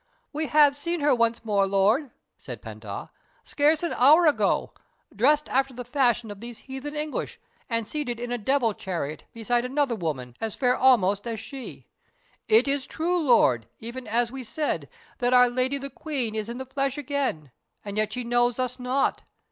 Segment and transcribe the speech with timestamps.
[0.33, 3.09] "We have seen her once more, Lord," said Pent Ah,
[3.43, 4.73] "scarce an hour ago,
[5.15, 7.39] dressed after the fashion of these heathen English,
[7.69, 11.85] and seated in a devil chariot beside another woman, as fair almost as she.
[12.47, 16.57] It is true, Lord, even as we said, that our Lady the Queen is in
[16.57, 17.51] the flesh again,
[17.85, 19.21] and yet she knows us not.